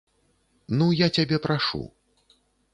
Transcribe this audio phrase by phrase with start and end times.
[0.79, 1.85] Ну я цябе прашу.